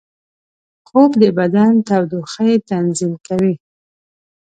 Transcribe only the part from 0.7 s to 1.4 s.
خوب د